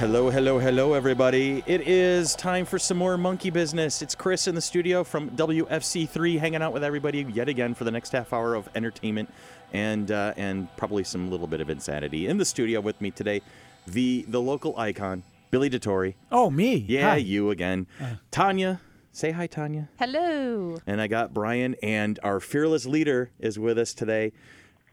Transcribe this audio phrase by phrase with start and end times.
[0.00, 1.62] Hello, hello, hello, everybody.
[1.66, 4.00] It is time for some more monkey business.
[4.00, 7.90] It's Chris in the studio from WFC3 hanging out with everybody yet again for the
[7.90, 9.30] next half hour of entertainment
[9.74, 12.28] and uh, and probably some little bit of insanity.
[12.28, 13.42] In the studio with me today,
[13.86, 16.14] the the local icon, Billy DeTore.
[16.32, 16.76] Oh, me.
[16.76, 17.16] Yeah, Hi.
[17.16, 17.86] you again.
[18.30, 18.80] Tanya.
[19.12, 19.90] Say hi, Tanya.
[19.98, 20.78] Hello.
[20.86, 24.32] And I got Brian, and our fearless leader is with us today,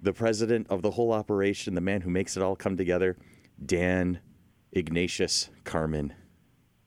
[0.02, 3.16] the president of the whole operation, the man who makes it all come together,
[3.66, 4.20] Dan
[4.78, 6.14] Ignatius Carmen.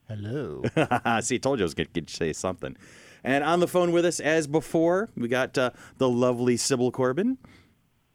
[0.08, 0.62] Hello.
[1.20, 2.76] See, I told you I was going to say something.
[3.22, 7.36] And on the phone with us, as before, we got uh, the lovely Sybil Corbin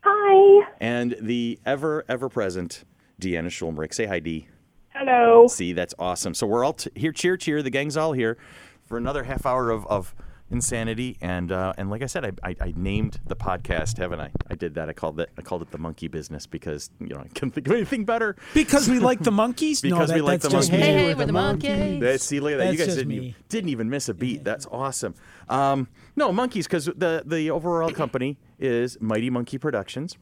[0.03, 0.67] Hi.
[0.79, 2.83] and the ever, ever present
[3.21, 3.93] Deanna Schulmrick.
[3.93, 4.47] Say hi, Dee.
[4.89, 5.47] Hello.
[5.47, 6.33] See, that's awesome.
[6.33, 7.61] So we're all t- here, cheer, cheer.
[7.61, 8.37] The gang's all here
[8.85, 10.15] for another half hour of, of
[10.51, 11.17] insanity.
[11.21, 14.31] And uh, and like I said, I, I, I named the podcast, haven't I?
[14.49, 14.89] I did that.
[14.89, 17.67] I called it I called it the Monkey Business because you know I couldn't think
[17.67, 18.35] of anything better.
[18.53, 19.83] Because we like the monkeys?
[19.83, 20.71] no, Because that, we like the monkeys.
[20.71, 20.77] me.
[20.77, 21.99] Hey, hey, we're the the monkeys.
[22.01, 22.71] That, see, look at that.
[22.71, 23.35] you guys didn't, me.
[23.49, 24.43] didn't even miss a beat.
[24.43, 25.15] That's awesome.
[25.49, 30.17] Um, no, monkeys, because the, the overall company is Mighty Monkey Productions,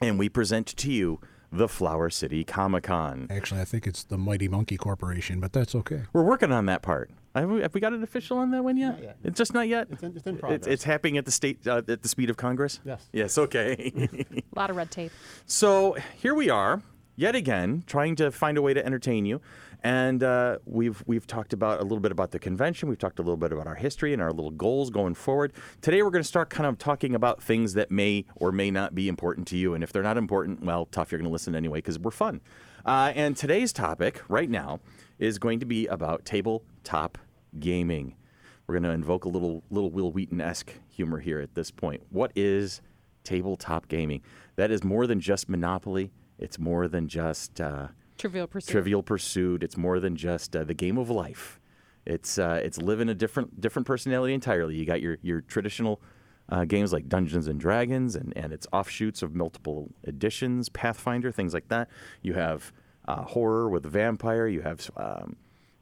[0.00, 1.20] and we present to you
[1.52, 3.26] the Flower City Comic Con.
[3.30, 6.02] Actually, I think it's the Mighty Monkey Corporation, but that's okay.
[6.12, 7.10] We're working on that part.
[7.40, 8.92] Have we, have we got an official on that one yet?
[8.94, 9.16] Not yet.
[9.24, 9.88] It's just not yet.
[9.90, 10.66] It's in- it's in It's, progress.
[10.66, 12.80] it's happening at the state uh, at the speed of Congress.
[12.84, 13.08] Yes.
[13.12, 13.38] Yes.
[13.38, 13.92] Okay.
[13.94, 15.12] A lot of red tape.
[15.46, 16.82] so here we are,
[17.16, 19.40] yet again, trying to find a way to entertain you.
[19.84, 22.88] And uh, we've we've talked about a little bit about the convention.
[22.88, 25.52] We've talked a little bit about our history and our little goals going forward.
[25.82, 28.94] Today we're going to start kind of talking about things that may or may not
[28.94, 29.74] be important to you.
[29.74, 31.12] And if they're not important, well, tough.
[31.12, 32.40] You're going to listen anyway because we're fun.
[32.86, 34.80] Uh, and today's topic right now
[35.18, 37.18] is going to be about tabletop
[37.60, 38.16] gaming.
[38.66, 42.02] We're going to invoke a little little Wil Wheaton esque humor here at this point.
[42.10, 42.80] What is
[43.24, 44.22] tabletop gaming?
[44.56, 46.12] That is more than just Monopoly.
[46.38, 48.72] It's more than just uh, Trivial Pursuit.
[48.72, 49.62] Trivial Pursuit.
[49.62, 51.60] It's more than just uh, the game of life.
[52.04, 54.76] It's uh, it's living a different different personality entirely.
[54.76, 56.00] You got your your traditional
[56.48, 61.52] uh, games like Dungeons and Dragons and and its offshoots of multiple editions, Pathfinder, things
[61.52, 61.88] like that.
[62.22, 62.72] You have
[63.08, 64.46] uh, horror with vampire.
[64.46, 65.36] You have um,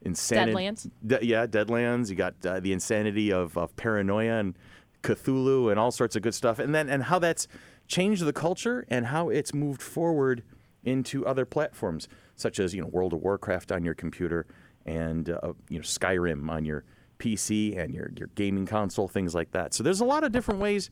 [0.05, 0.53] insanity.
[0.53, 0.91] Deadlands.
[1.07, 2.11] De- yeah, Deadlands.
[2.11, 4.55] You got uh, the insanity of, of paranoia and
[5.03, 6.59] Cthulhu and all sorts of good stuff.
[6.59, 7.47] And then and how that's
[7.87, 10.43] changed the culture and how it's moved forward
[10.85, 14.47] into other platforms such as you know World of Warcraft on your computer
[14.87, 16.85] and uh, you know Skyrim on your
[17.19, 19.75] PC and your your gaming console, things like that.
[19.75, 20.91] So there's a lot of different ways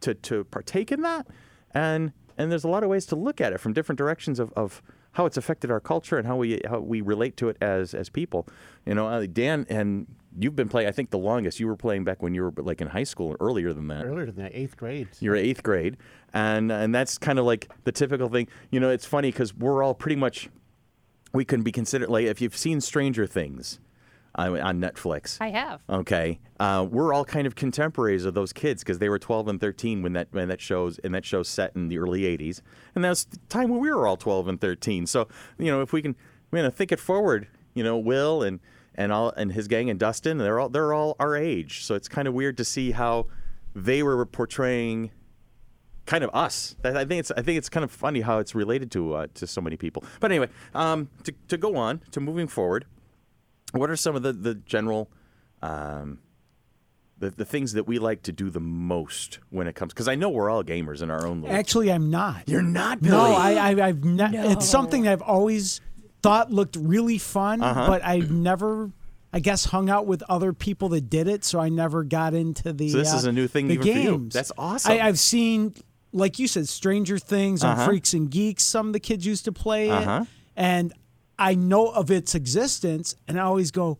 [0.00, 1.26] to to partake in that,
[1.72, 4.52] and and there's a lot of ways to look at it from different directions of,
[4.56, 4.82] of
[5.14, 8.08] how it's affected our culture and how we how we relate to it as as
[8.08, 8.46] people.
[8.84, 10.06] You know, uh, Dan and
[10.38, 10.88] you've been playing.
[10.88, 13.28] I think the longest you were playing back when you were like in high school,
[13.28, 14.04] or earlier than that.
[14.04, 15.08] Earlier than that, eighth grade.
[15.20, 15.96] You're eighth grade,
[16.32, 18.48] and and that's kind of like the typical thing.
[18.70, 20.50] You know, it's funny because we're all pretty much
[21.32, 23.80] we can be considered like if you've seen Stranger Things
[24.34, 25.38] on, on Netflix.
[25.40, 25.82] I have.
[25.88, 29.60] Okay, uh, we're all kind of contemporaries of those kids because they were 12 and
[29.60, 32.60] 13 when that when that shows and that show's set in the early 80s,
[32.94, 35.06] and that's the time when we were all 12 and 13.
[35.06, 35.28] So
[35.58, 36.16] you know, if we can,
[36.52, 38.60] you know, think it forward, you know, Will and
[38.94, 41.84] and all and his gang and Dustin, they're all they're all our age.
[41.84, 43.26] So it's kind of weird to see how
[43.74, 45.10] they were portraying
[46.06, 46.76] kind of us.
[46.84, 49.46] I think it's I think it's kind of funny how it's related to uh, to
[49.46, 50.04] so many people.
[50.20, 52.86] But anyway, um, to to go on to moving forward,
[53.74, 55.10] what are some of the the general
[55.62, 56.18] um,
[57.18, 60.14] the, the things that we like to do the most when it comes because I
[60.14, 62.48] know we're all gamers in our own little Actually, I'm not.
[62.48, 63.12] You're not Billy.
[63.16, 64.34] No, I, I, I've not.
[64.34, 65.80] It's something that I've always
[66.22, 67.86] thought looked really fun, Uh-huh.
[67.86, 68.90] but I've never,
[69.32, 72.72] I guess, hung out with other people that did it, so I never got into
[72.72, 72.88] the.
[72.90, 74.10] So this uh, is a new thing the even for you.
[74.18, 74.34] games.
[74.34, 74.92] That's awesome.
[74.92, 75.74] I, I've seen,
[76.12, 77.86] like you said, Stranger Things on Uh-huh.
[77.86, 78.64] Freaks and Geeks.
[78.64, 80.22] Some of the kids used to play Uh-huh.
[80.24, 80.92] it, and
[81.38, 83.98] I know of its existence, and I always go.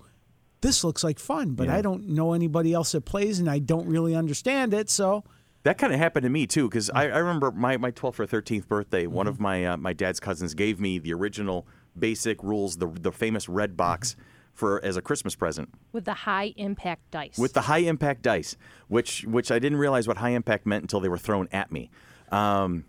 [0.60, 1.76] This looks like fun, but Yeah.
[1.76, 4.88] I don't know anybody else that plays, and I don't really understand it.
[4.88, 5.22] So
[5.64, 8.26] That kind of happened to me too, because I, I remember my, my 12th or
[8.26, 9.06] 13th birthday.
[9.06, 11.66] One of my uh, my dad's cousins gave me the original
[11.98, 14.16] basic rules, the the famous red box
[14.54, 17.36] for as a Christmas present With the high impact dice.
[17.36, 18.56] with the high impact dice,
[18.88, 21.90] which which I didn't realize what high impact meant until they were thrown at me.
[22.32, 22.84] Um,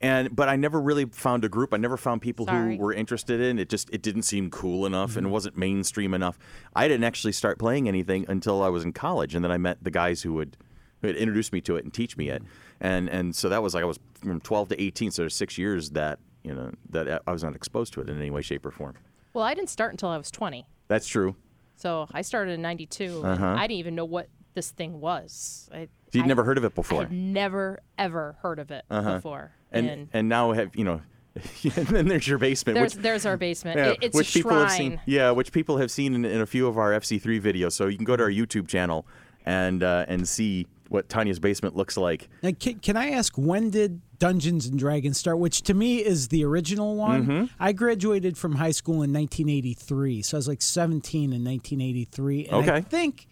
[0.00, 1.72] and but I never really found a group.
[1.72, 2.76] I never found people Sorry.
[2.76, 3.68] who were interested in it.
[3.68, 6.38] Just it didn't seem cool enough and wasn't mainstream enough.
[6.74, 9.82] I didn't actually start playing anything until I was in college, and then I met
[9.82, 10.56] the guys who would
[11.00, 12.42] who had introduced me to it and teach me it.
[12.80, 15.56] And and so that was like I was from 12 to 18, so there's six
[15.56, 18.66] years that you know that I was not exposed to it in any way, shape,
[18.66, 18.94] or form.
[19.32, 20.66] well, I didn't start until I was 20.
[20.88, 21.36] That's true.
[21.78, 23.22] So I started in 92.
[23.22, 23.46] Uh-huh.
[23.46, 25.68] I didn't even know what this thing was.
[25.72, 27.02] I, You'd I- never heard of it I before.
[27.02, 29.14] had never, ever heard of it Uh-huh.
[29.16, 29.52] before.
[29.70, 31.00] and and and now have you know
[31.76, 33.76] and then there's your basement, There's which, there's our basement.
[33.78, 34.62] yeah, It- it's which a people shrine.
[34.62, 35.00] have seen.
[35.06, 37.72] Yeah, which people have seen in, in a few of our FC3 videos.
[37.72, 39.06] So you can go to our YouTube channel
[39.44, 42.28] and uh, and see what Tanya's basement looks like.
[42.44, 45.38] Now, can, can I ask when did Dungeons and Dragons start?
[45.40, 47.26] Which to me is the original one.
[47.26, 47.44] Mm-hmm.
[47.60, 52.46] I graduated from high school in 1983, so I was like 17 in 1983.
[52.46, 53.26] And I think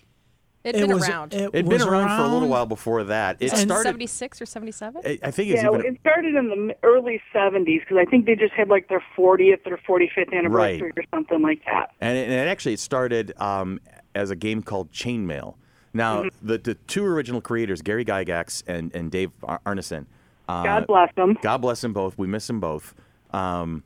[0.64, 1.34] It'd it been was around.
[1.34, 3.36] It It'd been around, for a little while before that.
[3.40, 3.84] It And started.
[3.88, 5.02] 76 or 77?
[5.04, 8.24] I I think it's Yeah, even it started in the early 70s because I think
[8.24, 11.90] they just had like their 40th or 45th anniversary or something like that.
[12.00, 13.78] And it, and it actually started um,
[14.14, 15.54] as a game called Chainmail.
[15.92, 16.46] Now, Mm-hmm.
[16.48, 20.06] the, the two original creators, Gary Gygax and, and Dave Arneson,
[20.48, 21.36] uh, God bless them.
[21.42, 22.16] God bless them both.
[22.18, 22.94] We miss them both.
[23.32, 23.82] Um,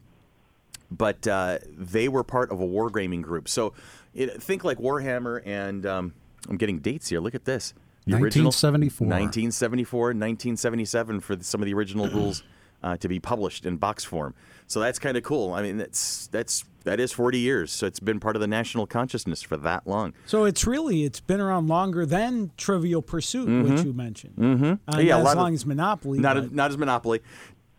[0.91, 3.49] but uh, they were part of a wargaming group.
[3.49, 3.75] So
[4.15, 6.15] it, think like Warhammer and um,
[6.49, 7.21] I'm getting dates here.
[7.21, 7.75] Look at this.
[8.07, 9.07] The original- 1974.
[9.07, 12.43] 1974, 1977 for the, some of the original rules
[12.83, 14.35] uh, to be published in box form.
[14.67, 15.53] So that's kind of cool.
[15.55, 17.73] I mean, that's that's that is 40 years.
[17.73, 20.15] So it's been part of the national consciousness for that long.
[20.27, 24.37] So it's really it's been around longer than Trivial Pursuit, which you mentioned.
[24.37, 24.95] Mm-hmm.
[24.95, 26.19] Uh, Yeah, a as of- long as Monopoly.
[26.19, 27.21] Not as, not as Monopoly.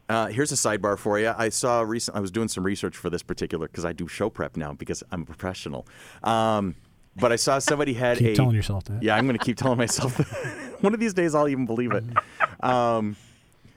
[0.10, 1.32] Uh, here's a sidebar for you.
[1.38, 2.18] I saw recent.
[2.18, 5.04] I was doing some research for this particular because I do show prep now because
[5.12, 5.88] I'm a professional.
[6.24, 6.76] Um,
[7.20, 8.36] but I saw somebody had Keep a.
[8.36, 9.02] telling yourself that.
[9.04, 10.18] Yeah, I'm going to keep telling myself.
[10.18, 10.78] that.
[10.82, 12.04] One of these days, I'll even believe it.
[12.62, 13.16] Um,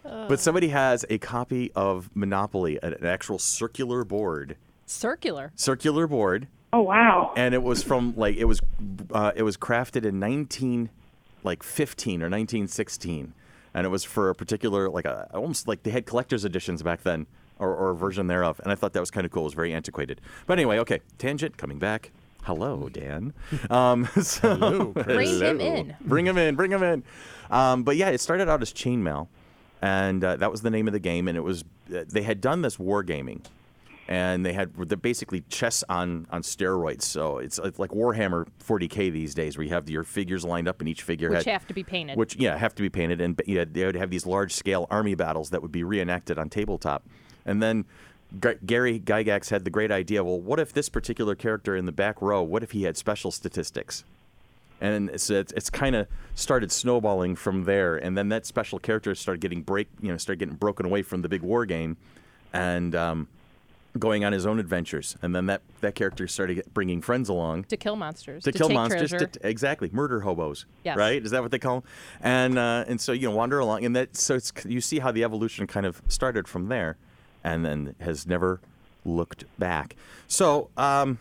[0.05, 4.57] but somebody has a copy of Monopoly, an an actual circular board,
[4.87, 5.53] Circular.
[5.55, 7.33] circular board, Oh, wow.
[7.37, 8.61] and it was from like it was
[9.13, 10.91] uh, it was crafted in 19
[11.45, 13.35] like 15 or 1916
[13.75, 17.03] and it was for a particular like a almost like they had collector's editions back
[17.03, 17.27] then
[17.59, 19.55] or, or a version thereof and i thought that was kind of cool it was
[19.55, 22.13] very antiquated but anyway okay tangent coming back
[22.43, 23.33] hello dan
[23.71, 25.97] um, so, Bring him in.
[26.01, 27.03] bring him in bring him in
[27.51, 29.29] um, but yeah it started out as chainmail
[29.81, 32.41] and uh, that was the name of the game and it was uh, they had
[32.41, 33.41] done this wargaming
[34.09, 37.03] and they had the basically chess on on steroids.
[37.03, 40.81] So it's, it's like Warhammer 40k these days, where you have your figures lined up,
[40.81, 42.19] and each figure Which had, have to be painted.
[42.19, 44.87] which yeah have to be painted, and you know, they would have these large scale
[44.91, 47.07] army battles that would be reenacted on tabletop,
[47.47, 47.85] and then.
[48.41, 50.23] G- Gary Gygax had the great idea.
[50.25, 52.43] Well, what if this particular character in the back row?
[52.43, 54.05] What if he had special statistics?
[54.83, 59.15] and it's it's, it's kind of started snowballing from there and then that special character
[59.15, 61.97] started getting break you know started getting broken away from the big war game
[62.53, 63.29] and um,
[63.99, 67.77] going on his own adventures and then that that character started bringing friends along to
[67.77, 68.43] kill monsters.
[68.43, 70.97] to, kill take monsters to, exactly murder hobos Yes.
[70.97, 71.91] right is that what they call them
[72.21, 75.13] and uh, and so you know wander along and that so it's you see how
[75.13, 76.97] the evolution kind of started from there
[77.45, 78.61] and then has never
[79.05, 79.97] looked back
[80.29, 81.19] so um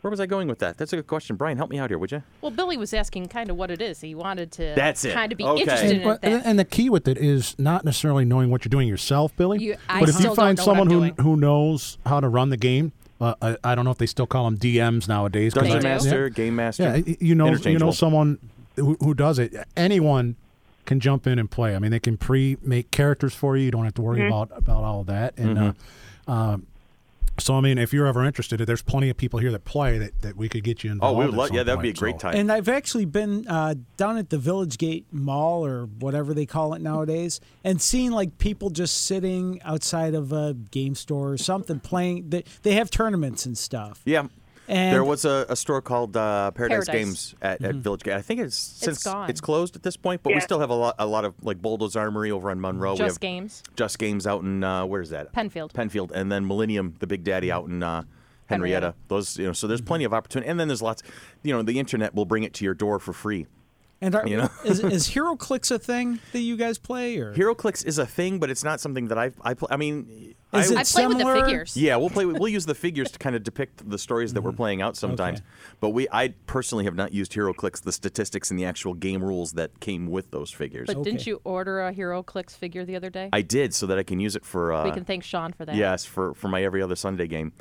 [0.00, 0.78] where was I going with that?
[0.78, 1.36] That's a good question.
[1.36, 2.24] Brian, help me out here, would you?
[2.40, 4.00] Well, Billy was asking kind of what it is.
[4.00, 5.14] He wanted to That's it.
[5.14, 5.60] kind of be Okay.
[5.60, 6.42] interested And, in but- that.
[6.44, 9.62] and the key with it is not necessarily knowing what you're doing yourself, Billy.
[9.62, 11.14] You- I but if still you don't find know what someone I'm who doing.
[11.20, 14.26] who knows how to run the game, uh, I, I don't know if they still
[14.26, 15.54] call them DMs nowadays.
[15.54, 16.82] 'cause Dungeon They I- Master, Game Master.
[16.82, 17.92] Yeah, y- you know, you know Interchangeable.
[17.92, 18.38] someone
[18.74, 19.54] who, who does it.
[19.76, 20.34] Anyone
[20.86, 21.74] can jump in and play.
[21.74, 23.64] I mean, they can pre-make characters for you.
[23.66, 25.34] You don't have to worry about about all of that.
[25.38, 26.30] And Mm-hmm.
[26.30, 26.66] uh, um,
[27.38, 30.20] so, I mean, if you're ever interested, there's plenty of people here that play that,
[30.20, 31.16] that we could get you involved.
[31.16, 31.50] Oh, we would love.
[31.50, 32.36] Yeah, that would be a point, great so- time.
[32.36, 36.74] And I've actually been uh, down at the Village Gate Mall or whatever they call
[36.74, 41.80] it nowadays, and seen like people just sitting outside of a game store or something
[41.80, 42.28] playing.
[42.28, 44.02] They, they have tournaments and stuff.
[44.04, 44.26] yeah,
[44.68, 47.04] And there was a, a store called uh, Paradise, Paradise.
[47.04, 48.14] Games at, at Village Gate.
[48.14, 49.28] I think it's since gone.
[49.28, 51.60] it's closed at this point, but we still have a lot, a lot of like
[51.60, 52.92] Boldo's Armory over on Monroe.
[52.92, 53.62] we Just have games.
[53.76, 55.32] Just Games out in uh, where is that?
[55.32, 55.74] Penfield.
[55.74, 58.04] Penfield, and then Millennium, the Big Daddy out in uh,
[58.46, 58.86] Henrietta.
[58.86, 58.94] Henrietta.
[59.08, 61.02] Those, you know, so there's plenty of opportunity, and then there's lots.
[61.42, 63.46] You know, the internet will bring it to your door for free.
[64.02, 64.50] And are, you know.
[64.64, 68.50] is, is HeroClix a thing that you guys play or HeroClix is a thing, but
[68.50, 69.68] it's not something that I I, play.
[69.70, 71.76] I mean, Is I, it I play with the figures.
[71.76, 72.26] Yeah, we'll play.
[72.26, 75.38] We'll use the figures to kind of depict the stories that we're playing out sometimes.
[75.38, 75.48] Okay.
[75.80, 79.52] But we, I personally have not used HeroClix, the statistics and the actual game rules
[79.52, 80.88] that came with those figures.
[80.88, 83.28] But didn't you order a HeroClix figure the other day?
[83.32, 84.72] I did so that I can use it for.
[84.72, 85.76] Uh, we can thank Sean for that.
[85.76, 87.52] Yes, for for my every other Sunday game.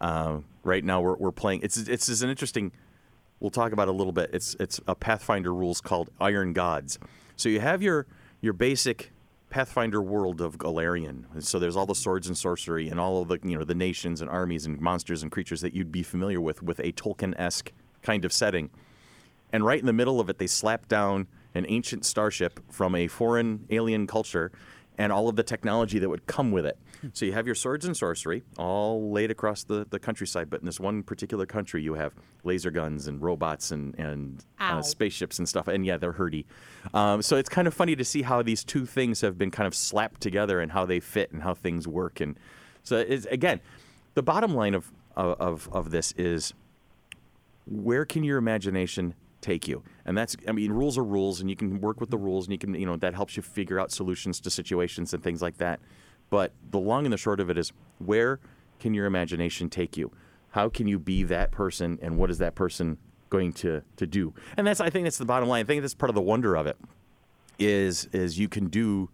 [0.00, 1.62] Uh, right now we're we're playing.
[1.62, 2.70] It's it's, it's an interesting.
[3.40, 4.30] We'll talk about a little bit.
[4.32, 6.98] It's it's a Pathfinder rules called Iron Gods.
[7.36, 8.06] So you have your
[8.40, 9.12] your basic
[9.50, 11.24] Pathfinder world of Golarion.
[11.42, 14.20] So there's all the swords and sorcery and all of the you know the nations
[14.20, 17.72] and armies and monsters and creatures that you'd be familiar with with a Tolkien esque
[18.02, 18.70] kind of setting.
[19.52, 23.06] And right in the middle of it, they slap down an ancient starship from a
[23.06, 24.52] foreign alien culture,
[24.98, 26.76] and all of the technology that would come with it.
[27.12, 30.66] So you have your swords and sorcery all laid across the, the countryside, but in
[30.66, 32.12] this one particular country, you have
[32.42, 35.68] laser guns and robots and, and uh, spaceships and stuff.
[35.68, 36.44] And yeah, they're herdy.
[36.92, 39.68] Um, so it's kind of funny to see how these two things have been kind
[39.68, 42.20] of slapped together and how they fit and how things work.
[42.20, 42.36] And
[42.82, 43.60] so it's, again,
[44.14, 46.54] the bottom line of, of, of this is
[47.66, 49.82] where can your imagination take you?
[50.04, 52.52] And that's, I mean, rules are rules, and you can work with the rules, and
[52.52, 55.58] you can, you know, that helps you figure out solutions to situations and things like
[55.58, 55.80] that.
[56.30, 58.40] But the long and the short of it is, where
[58.80, 60.12] can your imagination take you?
[60.50, 62.98] How can you be that person, and what is that person
[63.30, 64.32] going to to do?
[64.56, 65.60] And that's, I think, that's the bottom line.
[65.60, 66.76] I think that's part of the wonder of it.
[67.58, 69.08] Is is you can do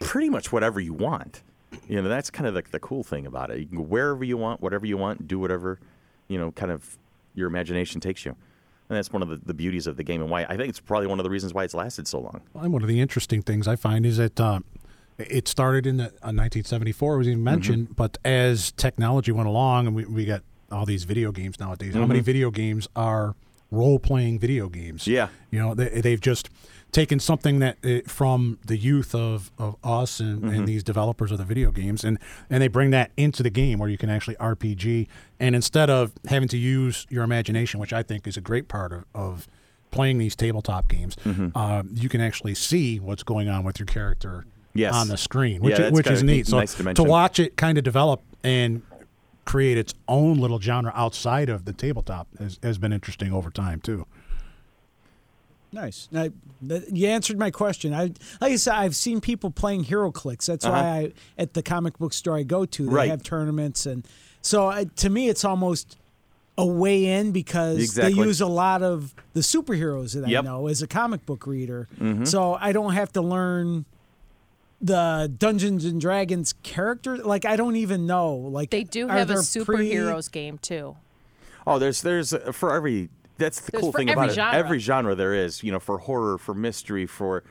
[0.00, 1.42] pretty much whatever you want.
[1.88, 3.58] You know, that's kind of like the cool thing about it.
[3.58, 5.78] You can go wherever you want, whatever you want, do whatever,
[6.28, 6.96] you know, kind of
[7.34, 8.36] your imagination takes you.
[8.88, 10.80] And that's one of the, the beauties of the game and why I think it's
[10.80, 12.40] probably one of the reasons why it's lasted so long.
[12.54, 14.60] And one of the interesting things I find is that uh,
[15.18, 19.86] it started in the, uh, 1974, it was even mentioned, but as technology went along
[19.88, 23.34] and we, we got all these video games nowadays, how many video games are
[23.70, 25.06] role playing video games?
[25.06, 25.28] Yeah.
[25.50, 26.50] You know, they, they've just
[26.92, 31.36] taken something that uh, from the youth of, of us and, and these developers of
[31.38, 34.34] the video games and, and they bring that into the game where you can actually
[34.36, 35.06] RPG.
[35.38, 38.92] And instead of having to use your imagination, which I think is a great part
[38.92, 39.46] of, of
[39.90, 41.16] playing these tabletop games,
[41.54, 44.94] uh, you can actually see what's going on with your character Yes.
[44.94, 46.46] on the screen, Yeah, which, that's which is neat.
[46.46, 48.82] So nice to watch it kind of develop and
[49.46, 53.80] create its own little genre outside of the tabletop has, has been interesting over time
[53.80, 54.06] too.
[55.72, 56.08] Nice.
[56.14, 56.30] I,
[56.62, 57.92] that, you answered my question.
[57.92, 58.04] I
[58.40, 60.46] like I said, I've seen people playing HeroClix.
[60.46, 62.96] That's why I at the comic book store I go to, they Uh-huh.
[62.96, 63.10] Right.
[63.10, 64.06] have tournaments, and
[64.42, 65.98] so I, to me, it's almost
[66.58, 68.14] a way in because Exactly.
[68.14, 70.44] they use a lot of the superheroes that Yep.
[70.44, 70.48] Mm-hmm.
[70.48, 71.86] I know as a comic book reader.
[72.24, 73.84] So I don't have to learn
[74.80, 77.16] the Dungeons and Dragons character.
[77.18, 78.34] Like I don't even know.
[78.36, 80.96] Like They do have a there pre- superheroes game too.
[81.66, 84.34] Oh, there's there's uh, for every that's the There's cool thing about it.
[84.34, 84.58] genre.
[84.58, 87.42] Every genre there is, you know, for horror, for mystery, for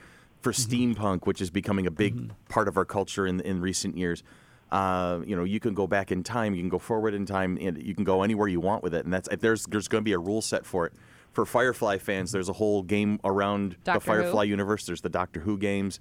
[0.41, 0.93] for Mm-hmm.
[1.01, 4.23] steampunk, which is becoming a big part of our culture in in recent years.
[4.71, 7.57] Uh, you know, you can go back in time, you can go forward in time,
[7.61, 9.05] and you can go anywhere you want with it.
[9.05, 10.93] And that's there's there's going to be a rule set for it.
[11.33, 14.21] For Firefly fans, there's a whole game around Doctor the Who.
[14.21, 14.85] Firefly universe.
[14.85, 15.99] There's the Doctor Who games,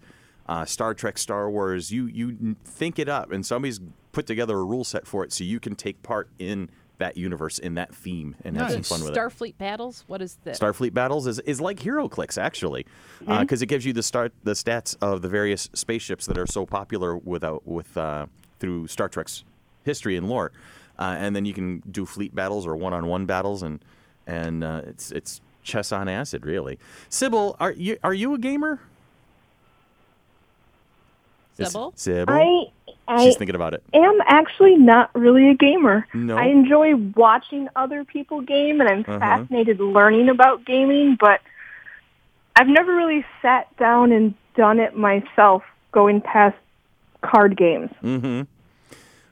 [0.49, 1.91] uh, Star Trek, Star Wars.
[1.93, 3.81] You you think it up, and somebody's
[4.13, 6.71] put together a rule set for it, so you can take part in
[7.05, 9.19] that universe, in that theme, and have some fun with it.
[9.19, 10.05] Starfleet battles.
[10.07, 10.59] What is this?
[10.59, 12.87] Starfleet battles is, is like HeroClix actually,
[13.21, 16.65] because it gives you the start the stats of the various spaceships that are so
[16.65, 18.27] popular without with uh,
[18.59, 19.45] through Star Trek's
[19.85, 20.51] history and lore,
[20.99, 23.85] uh, and then you can do fleet battles or one on one battles, and
[24.27, 26.79] and uh, it's it's chess on acid really.
[27.11, 28.81] Sybil, are you are you a gamer?
[31.57, 31.93] Sybil?
[31.97, 32.35] Sybil.
[32.35, 32.73] I
[33.07, 33.83] I She's thinking about it.
[33.93, 36.07] am actually not really a gamer.
[36.15, 36.37] No?
[36.39, 39.19] I enjoy watching other people game, and I'm Uh-huh.
[39.19, 41.17] fascinated learning about gaming.
[41.21, 41.41] But
[42.57, 46.57] I've never really sat down and done it myself, going past
[47.23, 47.91] card games.
[48.03, 48.43] Mm-hmm.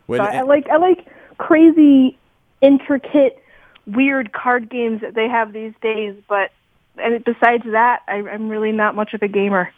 [0.07, 1.07] When, So I like I like
[1.39, 2.19] crazy,
[2.61, 3.43] intricate,
[3.87, 6.15] weird card games that they have these days.
[6.29, 6.51] But
[6.99, 9.73] and besides that, I, I'm really not much of a gamer.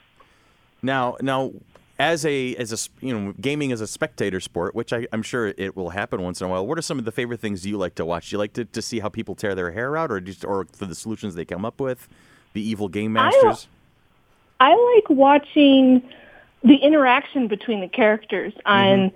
[0.82, 1.52] Now, now,
[1.98, 5.54] as a as a you know, gaming as a spectator sport, which I, I'm sure
[5.56, 6.66] it will happen once in a while.
[6.66, 8.30] What are some of the favorite things you like to watch?
[8.30, 10.66] Do you like to, to see how people tear their hair out, or just or
[10.72, 12.08] for the solutions they come up with,
[12.52, 13.68] the evil game masters?
[14.60, 16.02] I like watching
[16.62, 18.68] the interaction between the characters mm-hmm.
[18.68, 19.12] on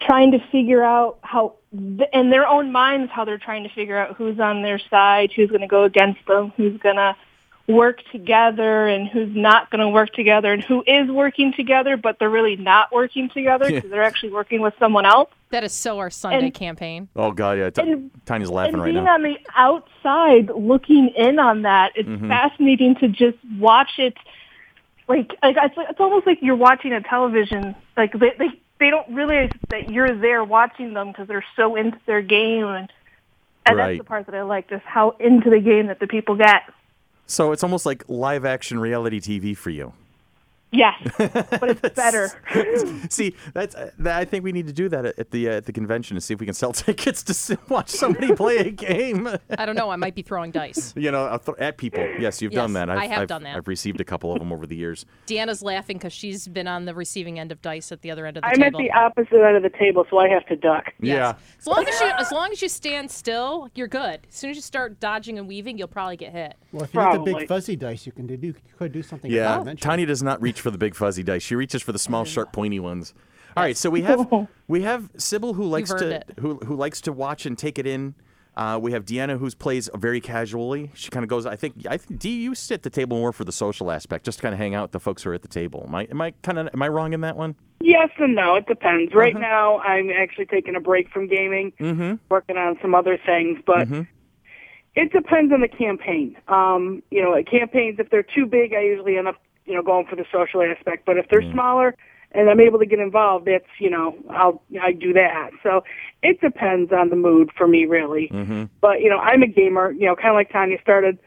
[0.00, 4.16] trying to figure out how, in their own minds, how they're trying to figure out
[4.16, 7.16] who's on their side, who's going to go against them, who's going to
[7.68, 12.18] work together, and who's not going to work together, and who is working together, but
[12.18, 15.30] they're really not working together because they're actually working with someone else.
[15.50, 17.08] That is so our Sunday And- campaign.
[17.14, 19.14] Oh God, yeah, T- and- Tiny's laughing and right being now.
[19.14, 22.28] on the outside looking in on that, it's Mm-hmm.
[22.28, 24.16] fascinating to just watch it.
[25.08, 27.74] Like, like it's, it's almost like you're watching a television.
[27.96, 28.48] Like they they,
[28.80, 32.90] they don't realize that you're there watching them because they're so into their game, and,
[33.66, 33.86] and Right.
[33.92, 36.62] that's the part that I like, just how into the game that the people get.
[37.26, 39.92] So it's almost like live action reality TV for you.
[40.72, 42.30] Yes, but it's better.
[43.10, 45.52] See, that's uh, that, I think we need to do that at, at the uh,
[45.56, 48.56] at the convention and see if we can sell tickets to s- watch somebody play
[48.56, 49.28] a game.
[49.58, 49.90] I don't know.
[49.90, 50.94] I might be throwing dice.
[50.96, 52.02] You know, uh, th- at people.
[52.18, 52.88] Yes, you've done that.
[52.88, 53.56] I've, I have I've- done that.
[53.56, 55.04] I've received a couple of them over the years.
[55.26, 58.38] Deanna's laughing because she's been on the receiving end of dice at the other end
[58.38, 58.62] of the table.
[58.64, 60.92] I'm at the opposite end of the table, so I have to duck.
[61.00, 61.34] Yeah.
[61.58, 64.20] As long as you as long as you stand still, you're good.
[64.28, 66.54] As soon as you start dodging and weaving, you'll probably get hit.
[66.72, 69.30] Well, if you get the big fuzzy dice, you can do you could do something.
[69.30, 69.78] Yeah, about.
[69.78, 71.42] Tiny does not reach for the big fuzzy dice.
[71.42, 73.12] She reaches for the small, sharp, pointy ones.
[73.56, 74.26] All right, so we have
[74.68, 76.30] we have Sybil who likes to it.
[76.40, 78.14] who who likes to watch and take it in.
[78.54, 80.90] Uh, we have Deanna who plays very casually.
[80.94, 81.46] She kind of goes.
[81.46, 84.24] I think I think Dee, you sit at the table more for the social aspect,
[84.26, 85.84] just to kind of hang out with the folks who are at the table.
[85.88, 87.54] Am I am I kind of am I wrong in that one?
[87.80, 88.54] Yes and no.
[88.56, 89.14] It depends.
[89.14, 92.14] Right now, I'm actually taking a break from gaming, Mm-hmm.
[92.30, 93.88] working on some other things, but
[94.94, 96.36] it depends on the campaign.
[96.48, 100.06] Um, you know, campaigns if they're too big, I usually end up you know going
[100.06, 101.04] for the social aspect.
[101.06, 101.52] But if they're mm-hmm.
[101.52, 101.96] smaller
[102.32, 105.50] and I'm able to get involved, that's you know I'll I do that.
[105.62, 105.84] So
[106.22, 108.28] it depends on the mood for me, really.
[108.32, 108.64] Mm-hmm.
[108.80, 109.92] But you know, I'm a gamer.
[109.92, 111.18] You know, kind of like Tanya started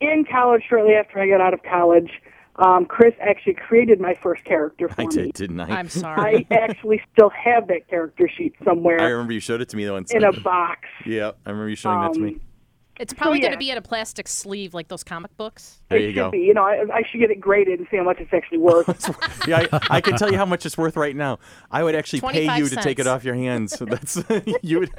[0.00, 2.10] in college shortly after I got out of college.
[2.56, 5.10] Um, Chris actually created my first character for I me.
[5.10, 5.70] did, didn't I?
[5.70, 6.46] I'm sorry.
[6.50, 9.84] I actually still have that character sheet somewhere I remember you showed it to me
[9.84, 9.96] though.
[9.96, 10.82] And in a box.
[11.04, 12.32] yeah, I remember you showing that to me.
[12.34, 12.40] Um,
[12.98, 13.56] It's probably going yeah.
[13.56, 15.80] to be in a plastic sleeve like those comic books.
[15.88, 16.30] There it you should go.
[16.30, 16.38] Be.
[16.38, 18.88] You know, I, I should get it graded and see how much it's actually worth.
[19.48, 21.38] yeah, I, I can tell you how much it's worth right now.
[21.70, 23.76] I would actually pay 25 you to take it off your hands.
[23.76, 24.22] So that's
[24.62, 24.92] you would.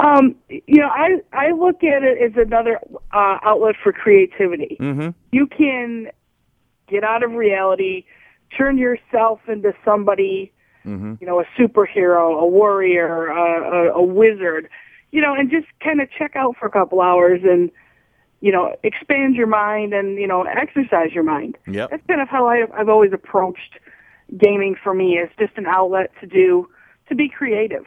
[0.00, 2.80] um, you know, I I look at it as another
[3.12, 4.76] uh, outlet for creativity.
[4.80, 5.10] Mm-hmm.
[5.30, 6.10] You can
[6.88, 8.04] get out of reality,
[8.56, 10.52] turn yourself into somebody.
[10.84, 11.14] Mm-hmm.
[11.20, 14.68] You know, a superhero, a warrior, a, a, a wizard.
[15.12, 17.70] You know, and just kind of check out for a couple hours and
[18.40, 21.56] you know expand your mind and you know exercise your mind.
[21.68, 21.90] Yep.
[21.90, 23.78] That's kind of how I, I've always approached
[24.36, 24.74] gaming.
[24.82, 26.68] For me, is just an outlet to do
[27.08, 27.84] to be creative.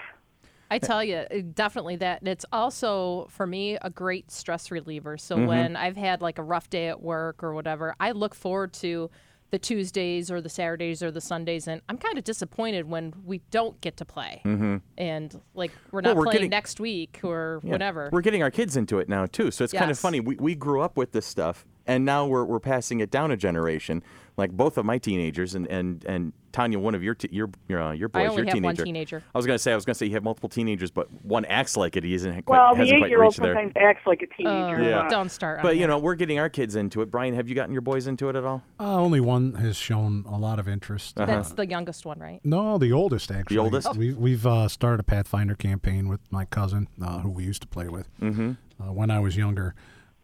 [0.71, 2.21] I tell you, uh, definitely that.
[2.21, 5.17] And it's also, for me, a great stress reliever.
[5.17, 5.47] So Mm-hmm.
[5.47, 9.11] when I've had like a rough day at work or whatever, I look forward to
[9.55, 11.65] the Tuesdays or the Saturdays or the Sundays.
[11.65, 14.41] And I'm kind of disappointed when we don't get to play.
[14.43, 14.77] Mm-hmm.
[14.97, 17.71] And like, we're Well, not we're playing getting- next week or Yeah.
[17.71, 18.09] whatever.
[18.11, 20.19] We're getting our kids into it now too, so it's kind of funny.
[20.19, 23.37] We we grew up with this stuff, and now we're we're passing it down a
[23.37, 24.03] generation.
[24.37, 27.81] Like both of my teenagers, and and and Tanya, one of your t- your your
[27.81, 28.83] uh, your boys, I only your have one teenager.
[28.83, 29.23] teenager.
[29.33, 31.77] I was gonna say I was gonna say you have multiple teenagers, but one acts
[31.77, 32.03] like it.
[32.03, 33.53] He isn't quite Well, the eight-year-old reached there.
[33.55, 34.75] sometimes acts like a teenager.
[34.75, 35.07] Uh, Yeah.
[35.07, 35.59] Don't start.
[35.59, 35.87] on But you that.
[35.87, 37.09] know, we're getting our kids into it.
[37.09, 38.61] Brian, have you gotten your boys into it at all?
[38.77, 41.15] Uh, only one has shown a lot of interest.
[41.15, 42.41] that's the youngest one, right?
[42.43, 43.55] No, the oldest actually.
[43.55, 43.95] The oldest?
[43.95, 47.67] We, we've uh, started a Pathfinder campaign with my cousin, uh, who we used to
[47.69, 48.51] play with Mm-hmm.
[48.83, 49.75] uh, when I was younger.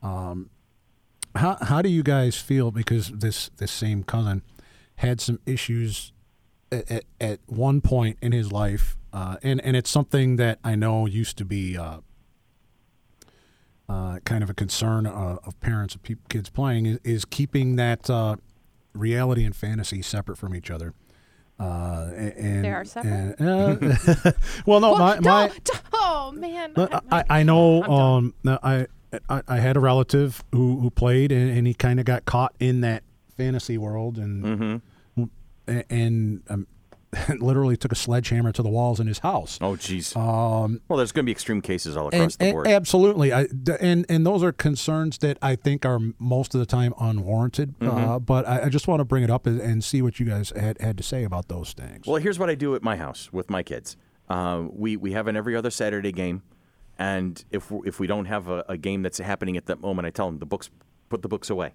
[0.03, 0.49] Um,
[1.35, 2.71] how how do you guys feel?
[2.71, 4.41] Because this this same cousin
[4.95, 6.11] had some issues
[6.71, 10.75] at, at, at one point in his life, uh, and and it's something that I
[10.75, 11.77] know used to be.
[11.77, 11.99] Uh,
[13.89, 17.75] uh, kind of a concern uh, of parents of peop kids playing is, is keeping
[17.75, 18.37] that uh,
[18.93, 20.93] reality and fantasy separate from each other.
[21.59, 23.35] Uh, and, They are separate?
[23.37, 23.87] and,
[24.25, 24.31] uh,
[24.65, 26.73] well, no, my, Well, my don't- oh man.
[26.77, 27.83] no, I, I know.
[27.83, 27.91] I'm.
[27.91, 28.87] Um, I,
[29.29, 32.53] I I had a relative who who played, and, and he kind of got caught
[32.59, 33.03] in that
[33.37, 35.23] fantasy world, and Mm-hmm.
[35.67, 36.67] a- and um,
[37.39, 39.57] literally took a sledgehammer to the walls in his house.
[39.59, 40.15] Oh, jeez.
[40.15, 42.67] Um, well, there's going to be extreme cases all and, across the and- board.
[42.67, 43.47] absolutely, I,
[43.81, 47.77] and and those are concerns that I think are most of the time unwarranted.
[47.79, 47.97] Mm-hmm.
[47.97, 50.25] Uh, but I, I just want to bring it up and, and see what you
[50.25, 52.07] guys had, had to say about those things.
[52.07, 53.97] Well, here's what I do at my house with my kids.
[54.29, 56.43] Uh, we we have an every other Saturday game,
[57.01, 60.11] and if if we don't have a, a game that's happening at that moment, I
[60.11, 60.69] tell them the books
[61.09, 61.73] put the books away.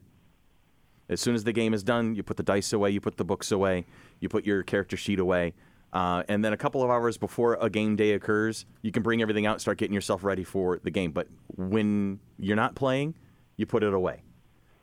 [1.09, 3.25] As soon as the game is done, you put the dice away, you put the
[3.25, 3.87] books away,
[4.21, 5.55] you put your character sheet away,
[5.93, 9.21] uh, and then a couple of hours before a game day occurs, you can bring
[9.21, 11.11] everything out, and start getting yourself ready for the game.
[11.11, 13.17] But when you're not playing,
[13.57, 14.23] you put it away.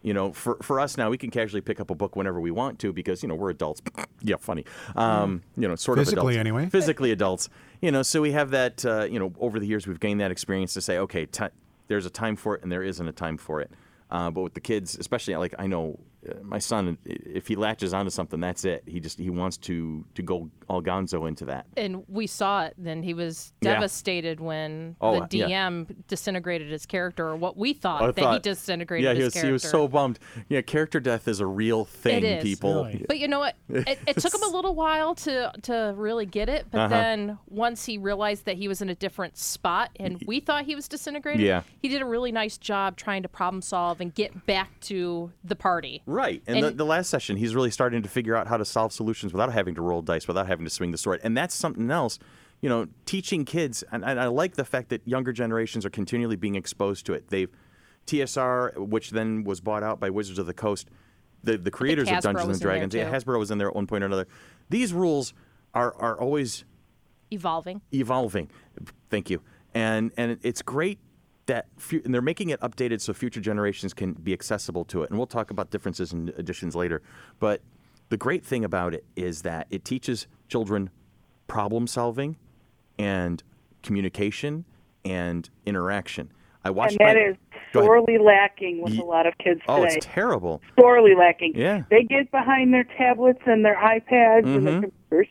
[0.04, 2.52] You know, for for us now, we can casually pick up a book whenever we
[2.52, 3.82] want to because you know we're adults.
[4.22, 4.66] yeah, funny.
[4.96, 6.38] Um, you know, sort Physically, of adults.
[6.38, 6.70] anyway.
[6.70, 7.50] Physically adults.
[7.82, 8.86] You know, so we have that.
[8.86, 11.46] Uh, you know, over the years, we've gained that experience to say, okay, ti
[11.88, 13.72] there's a time for it and there isn't a time for it.
[14.10, 16.00] Uh, but with the kids, especially like I know
[16.42, 18.84] my son, if he latches onto something, that's it.
[18.86, 21.66] He just he wants to to go all gonzo into that.
[21.78, 22.74] and we saw it.
[22.78, 23.74] Then he was Yeah.
[23.74, 25.48] devastated when Oh, the yeah.
[25.70, 29.34] DM disintegrated his character, or what we thought I that he disintegrated yeah, he was,
[29.34, 29.48] character.
[29.48, 30.20] he was so bummed.
[30.50, 32.44] Yeah, character death is a real thing, is.
[32.44, 32.86] people.
[32.86, 33.06] Really?
[33.08, 33.56] But you know what?
[33.94, 36.68] It, it took him a little while to to really get it.
[36.72, 36.88] But Uh-huh.
[36.90, 40.76] then once he realized that he was in a different spot, and we thought he
[40.76, 41.64] was disintegrated, Yeah.
[41.82, 45.56] he did a really nice job trying to problem solve and get back to the
[45.56, 46.02] party.
[46.14, 46.44] Right.
[46.48, 48.94] And, the, And- the last session, he's really starting to figure out how to solve
[48.94, 51.20] solutions without having to roll dice, without having to swing the sword.
[51.24, 52.20] And that's something else,
[52.62, 53.84] you know, teaching kids.
[53.92, 57.30] And, and I like the fact that younger generations are continually being exposed to it.
[57.30, 57.50] They've,
[58.06, 60.90] TSR, which then was bought out by Wizards of the Coast,
[61.44, 62.94] the, the creators of Dungeons and Dragons.
[62.94, 63.12] Yeah.
[63.12, 64.28] Hasbro was in there at one point or another.
[64.70, 65.34] These rules
[65.74, 66.66] are, are always
[67.32, 67.82] Evolving.
[67.92, 68.50] evolving.
[69.10, 69.42] Thank you.
[69.74, 71.00] And and it's great
[71.46, 75.10] that fu- and they're making it updated so future generations can be accessible to it.
[75.10, 77.02] And we'll talk about differences and additions later.
[77.40, 77.62] But
[78.10, 80.90] the great thing about it is that it teaches children
[81.48, 82.38] problem solving
[82.98, 83.44] and
[83.82, 84.66] communication
[85.04, 86.32] and interaction.
[86.64, 87.36] I watched and that my- is
[87.74, 89.96] sorely lacking with a lot of kids Oh, today.
[89.96, 90.62] it's terrible.
[90.80, 91.54] sorely lacking.
[91.56, 91.84] Yeah.
[91.90, 94.66] They get behind their tablets and their iPads and Mm-hmm.
[94.66, 95.28] their computers,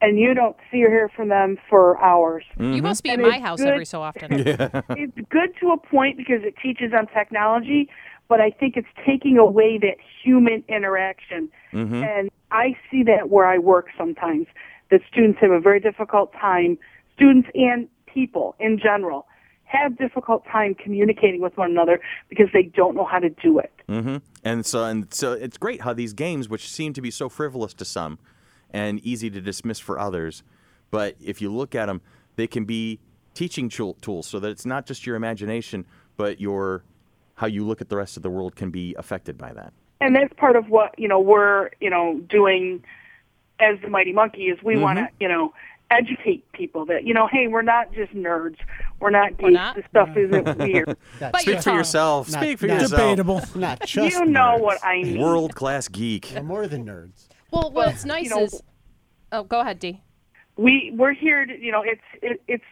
[0.00, 2.44] and you don't see or hear from them for hours.
[2.58, 2.74] Mm-hmm.
[2.74, 4.32] You must be And in my house good- every so often.
[4.32, 7.88] it's good to a point because it teaches them technology,
[8.28, 11.48] but I think it's taking away that human interaction.
[11.72, 12.02] Mm-hmm.
[12.02, 14.46] And I see that where I work sometimes,
[14.90, 16.78] that students have a very difficult time,
[17.14, 19.26] students and people in general
[19.64, 23.72] have difficult time communicating with one another because they don't know how to do it.
[23.86, 27.28] hmm And so and so it's great how these games, which seem to be so
[27.28, 28.18] frivolous to some
[28.72, 30.42] and easy to dismiss for others,
[30.90, 32.00] but if you look at them,
[32.36, 32.98] they can be
[33.34, 36.82] teaching tool- tools so that it's not just your imagination, but your
[37.36, 39.72] how you look at the rest of the world can be affected by that.
[40.00, 42.82] and that's part of what you know we're you know doing
[43.60, 45.14] as the mighty monkey is we want to mm-hmm.
[45.22, 45.52] you know
[45.90, 48.56] educate people that you know hey we're not just nerds
[49.00, 49.74] we're not geeks not?
[49.76, 51.76] this stuff isn't weird That's But Speak for tongue.
[51.76, 52.30] yourself.
[52.30, 53.00] Not- Speak for not- yourself.
[53.00, 53.42] Debatable.
[53.54, 54.60] not just you know nerds.
[54.60, 56.32] what i mean World class geek.
[56.34, 57.27] We're more than nerds.
[57.50, 58.62] Well, what's nice know- is.
[59.30, 60.00] Oh, go ahead, Dee.
[60.56, 62.64] we we're here to you know it's it, it's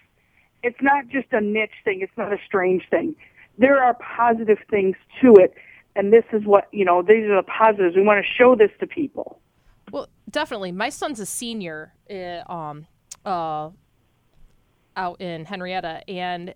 [0.62, 3.14] it's not just a niche thing it's not a strange thing
[3.58, 5.54] there are positive things to it
[5.94, 8.70] and this is what you know these are the positives we want to show this
[8.80, 9.38] to people
[9.92, 10.72] Well, definitely.
[10.72, 12.86] My son's a senior uh, um,
[13.24, 13.70] uh,
[14.96, 16.54] out in Henrietta, and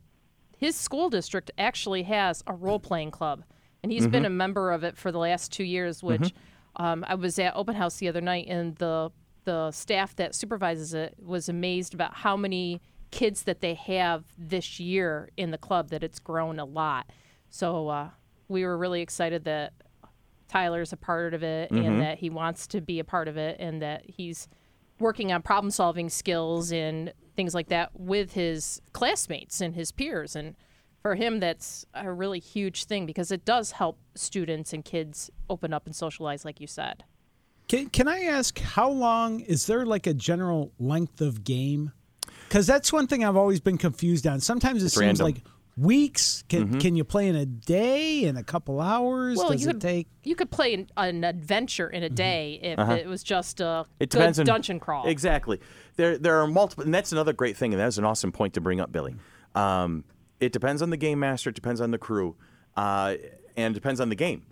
[0.56, 3.44] his school district actually has a role playing club,
[3.82, 6.02] and he's been a member of it for the last two years.
[6.02, 6.34] Which
[6.76, 9.10] um, I was at open house the other night, and the
[9.44, 12.80] the staff that supervises it was amazed about how many
[13.10, 15.90] kids that they have this year in the club.
[15.90, 17.10] That it's grown a lot.
[17.48, 18.10] So uh,
[18.48, 19.72] we were really excited that
[20.48, 23.56] Tyler's a part of it and that he wants to be a part of it
[23.60, 24.48] and that he's
[24.98, 30.34] working on problem solving skills and things like that with his classmates and his peers
[30.34, 30.56] and
[31.02, 35.72] for him that's a really huge thing because it does help students and kids open
[35.72, 37.04] up and socialize like you said
[37.68, 41.92] Can, can I ask how long is there like a general length of game?
[42.48, 44.40] Because that's one thing I've always been confused on.
[44.40, 45.24] Sometimes it seems random.
[45.24, 45.44] like
[45.76, 46.42] weeks.
[46.48, 49.38] Can can you play in a day, in a couple hours?
[49.40, 50.08] Does you it could take?
[50.24, 53.92] you could play an, an adventure in a day if it was just a Mm-hmm.
[54.00, 55.60] It good depends on dungeon crawl Exactly.
[55.96, 58.60] There there are multiple, and that's another great thing, and that's an awesome point to
[58.60, 59.14] bring up, Billy.
[59.54, 60.04] Um,
[60.40, 61.50] it depends on the game master.
[61.50, 62.36] It depends on the crew,
[62.76, 63.14] uh,
[63.56, 64.42] and it depends on the game.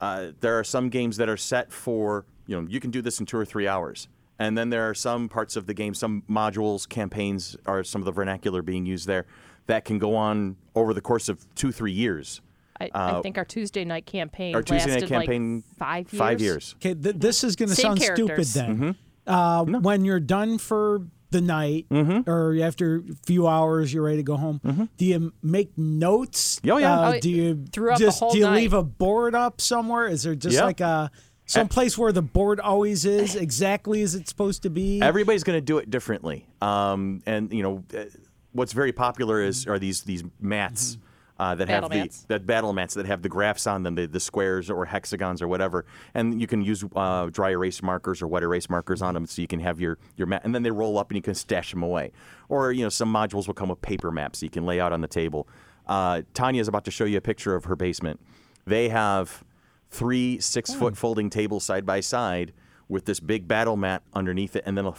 [0.00, 3.18] Uh, there are some games that are set for you know you can do this
[3.20, 4.08] in two or three hours,
[4.38, 8.06] and then there are some parts of the game, some modules, campaigns, are some of
[8.06, 9.26] the vernacular being used there
[9.66, 12.40] that can go on over the course of two three years.
[12.80, 16.40] I, I think our Tuesday night campaign Our Tuesday night campaign like five years Five
[16.40, 16.74] years.
[16.78, 18.50] Okay, th- this is going to sound characters.
[18.50, 18.94] stupid then.
[19.26, 19.74] Mm-hmm.
[19.74, 24.22] Uh, When you're done for the night, or after a few hours, you're ready to
[24.22, 24.88] go home.
[24.96, 26.60] Do you make notes?
[26.60, 26.70] Mm-hmm.
[26.70, 27.00] Oh, yeah.
[27.00, 28.56] Uh, Oh, do you throughout the just whole do you night.
[28.56, 30.06] leave a board up somewhere?
[30.06, 30.64] Is there just Yeah.
[30.64, 31.10] like a
[31.46, 35.00] some place where the board always is exactly as it's supposed to be?
[35.00, 36.46] Everybody's going to do it differently.
[36.60, 38.04] Um, and you know, uh,
[38.52, 40.98] what's very popular is are these these mats
[41.38, 44.20] uh, that have the that battle mats that have the graphs on them, the, the
[44.20, 48.42] squares or hexagons or whatever, and you can use uh, dry erase markers or wet
[48.42, 50.98] erase markers on them, so you can have your your mat, and then they roll
[50.98, 52.10] up and you can stash them away.
[52.48, 54.92] Or you know, some modules will come with paper maps so you can lay out
[54.92, 55.48] on the table.
[55.86, 58.20] Uh, Tanya is about to show you a picture of her basement.
[58.66, 59.44] They have
[59.90, 62.52] three six foot folding tables side by side
[62.88, 64.92] with this big battle mat underneath it and then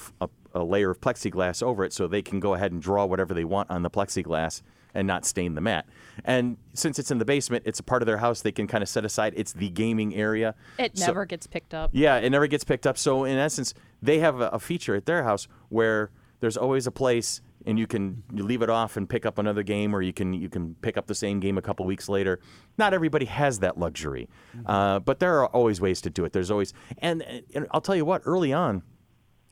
[0.54, 3.43] a layer of plexiglass over it so they can go ahead and draw whatever they
[3.43, 4.62] want on the plexiglass
[4.93, 5.88] and not stain the mat.
[6.25, 8.82] And since it's in the basement, it's a part of their house they can kind
[8.82, 9.34] of set aside.
[9.38, 10.56] It's the gaming area.
[10.78, 12.97] it So- never gets picked up yeah, it never gets picked up.
[12.97, 16.91] So in essence, they have a, a feature at their house where there's always a
[16.91, 20.13] place, and you can you leave it off and pick up another game, or you
[20.13, 22.39] can you can pick up the same game a couple weeks later.
[22.78, 24.30] Not everybody has that luxury,
[24.65, 26.32] uh, but there are always ways to do it.
[26.32, 27.21] There's always, and,
[27.54, 28.84] and I'll tell you what, early on,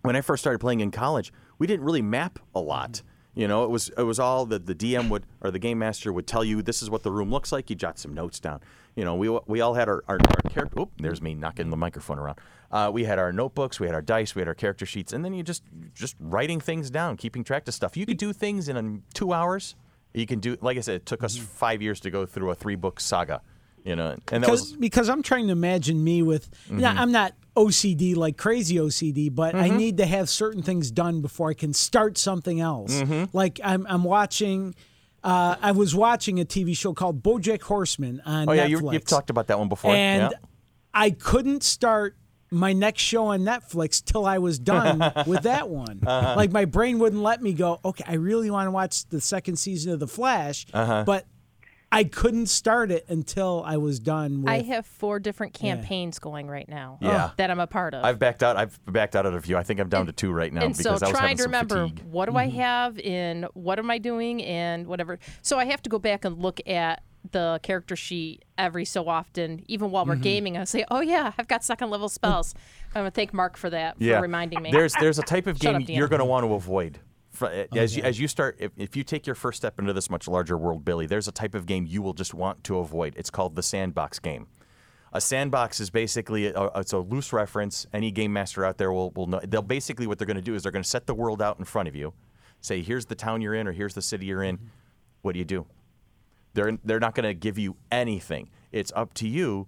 [0.04, 3.02] when I first started playing in college, we didn't really map a lot.
[3.38, 6.12] You know, it was it was all that the DM would or the game master
[6.12, 7.70] would tell you this is what the room looks like.
[7.70, 8.62] You jot some notes down.
[8.96, 10.80] You know, we we all had our our, our character.
[10.82, 12.40] Oop, there's me knocking the microphone around.
[12.72, 15.24] Uh, we had our notebooks, we had our dice, we had our character sheets, and
[15.24, 17.96] then you just just writing things down, keeping track of stuff.
[17.96, 19.76] You could do things in um, two hours.
[20.14, 22.56] You can do, like I said, it took us five years to go through a
[22.56, 23.42] three book saga.
[23.86, 24.82] You know, and that because was Mm-hmm.
[24.82, 26.50] because I'm trying to imagine me with.
[26.76, 29.78] Yeah, I'm not OCD like crazy OCD, but I Mm-hmm.
[29.78, 32.94] need to have certain things done before I can start something else.
[32.94, 33.36] Mm-hmm.
[33.36, 34.76] Like I'm I'm watching.
[35.24, 38.50] uh, I was watching a TV show called BoJack Horseman on Netflix.
[38.50, 38.70] Oh yeah, Netflix.
[38.82, 39.92] you, you've talked about that one before.
[39.96, 40.38] and yeah.
[40.94, 42.16] I couldn't start
[42.50, 46.00] my next show on Netflix till I was done with that one.
[46.06, 46.36] Uh-huh.
[46.38, 47.80] Like my brain wouldn't let me go.
[47.84, 51.04] Okay, I really want to watch the second season of The Flash, Uh-huh.
[51.06, 51.26] but
[51.92, 54.50] I couldn't start it until I was done with.
[54.52, 56.98] I have four different campaigns going right now.
[57.02, 57.32] Yeah.
[57.38, 58.04] that I'm a part of.
[58.04, 58.58] I've backed out.
[58.58, 59.56] I've backed out of a few.
[59.58, 61.44] I think I'm down to two right now and so because I was trying to
[61.44, 62.04] remember fatigue.
[62.12, 62.38] what do Mm-hmm.
[62.38, 65.18] I have in what am I doing and whatever.
[65.42, 69.64] So I have to go back and look at the character sheet every so often,
[69.68, 70.22] even while we're Mm-hmm.
[70.22, 70.58] gaming.
[70.58, 72.54] I say, "Oh yeah, I've got second level spells."
[72.96, 74.72] I'm gonna thank Mark for that Yeah, for reminding me.
[74.72, 77.00] There's there's a type of Shut game up, you're going to want to avoid.
[77.38, 79.80] Fr- eh, oh, As you, as you start, if, if you take your first step
[79.80, 82.64] into this much larger world, Billy, there's a type of game you will just want
[82.64, 83.14] to avoid.
[83.16, 84.48] It's called the sandbox game.
[85.14, 87.86] A sandbox is basically a, it's a loose reference.
[87.94, 89.40] Any game master out there will, will know.
[89.48, 91.60] They'll basically what they're going to do is they're going to set the world out
[91.60, 92.14] in front of you,
[92.60, 94.58] say here's the town you're in or here's the city you're in.
[94.58, 94.68] Mm-hmm.
[95.22, 95.68] What do you do?
[96.54, 98.50] They're they're not going to give you anything.
[98.72, 99.68] It's up to you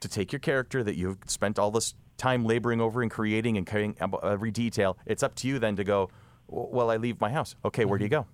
[0.00, 3.66] to take your character that you've spent all this time laboring over and creating and
[3.66, 4.98] carrying every detail.
[5.06, 6.10] It's up to you then to go.
[6.48, 7.54] "W- Well, I leave my house.
[7.64, 8.22] Okay, where do you mm-hmm.
[8.22, 8.26] go?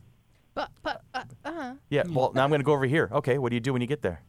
[0.55, 2.03] but but uh, huh Yeah.
[2.09, 3.09] Well, now I'm going to go over here.
[3.13, 4.23] Okay, what do you do when you get there?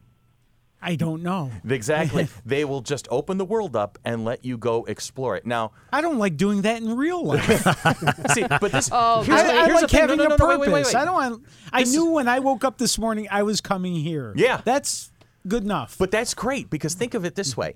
[0.81, 1.49] I don't know.
[1.69, 2.27] Exactly.
[2.45, 5.45] they will just open the world up and let you go explore it.
[5.45, 7.45] Now, I don't like doing that in real life.
[8.33, 8.89] see, but this.
[8.91, 9.99] Oh, here's I, the- I here's like thing.
[10.01, 10.59] Having no, no, a no, purpose.
[10.59, 10.95] wait, wait, wait.
[10.95, 11.45] I don't want.
[11.71, 14.33] I knew when I woke up this morning I was coming here.
[14.35, 14.61] Yeah.
[14.63, 15.11] that's
[15.47, 15.97] good enough.
[15.97, 17.61] But that's great because think of it this mm-hmm.
[17.61, 17.75] way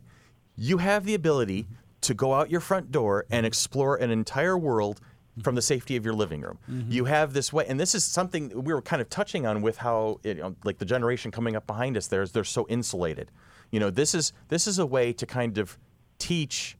[0.57, 1.67] you have the ability
[2.01, 4.99] to go out your front door and explore an entire world
[5.43, 6.57] from the safety of your living room.
[6.69, 6.91] Mm-hmm.
[6.91, 9.77] You have this way, and this is something we were kind of touching on with
[9.77, 13.31] how, you know, like the generation coming up behind us, there's they're so insulated.
[13.71, 15.77] You know, this is this is a way to kind of
[16.17, 16.77] teach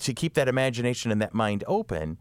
[0.00, 2.18] to keep that imagination and that mind open